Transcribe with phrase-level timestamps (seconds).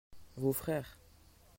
[0.35, 0.97] vos frères.